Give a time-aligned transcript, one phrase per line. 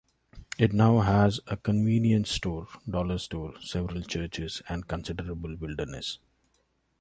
[0.57, 6.17] It now has a convenience store, dollar store, several churches, and considerable wilderness.